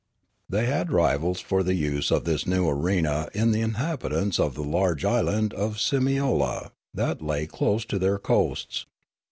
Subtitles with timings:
[0.49, 4.63] The}' had rivals for the use of this new arena in the inhabitants of the
[4.63, 8.87] large island of Simiola, that lay close to their coasts.